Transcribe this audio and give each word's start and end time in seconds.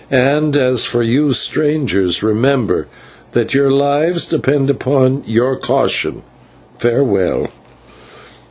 And 0.09 0.57
as 0.57 0.83
for 0.83 1.03
you, 1.03 1.31
strangers, 1.31 2.23
remember 2.23 2.87
that 3.33 3.53
your 3.53 3.69
lives 3.69 4.25
depend 4.25 4.67
upon 4.71 5.23
your 5.27 5.55
caution. 5.55 6.23
Farewell." 6.79 7.49